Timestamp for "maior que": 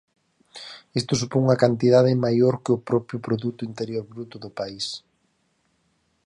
2.25-2.71